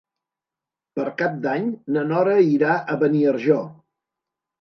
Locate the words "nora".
2.13-2.33